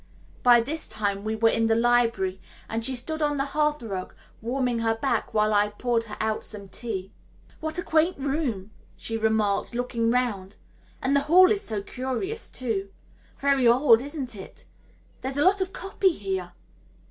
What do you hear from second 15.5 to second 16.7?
of copy here."